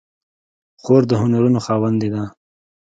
خور 0.81 1.01
د 1.09 1.11
هنرونو 1.21 1.59
خاوندې 1.65 2.07
ده. 2.13 2.23